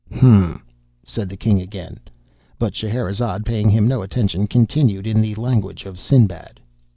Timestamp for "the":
1.29-1.37, 5.21-5.35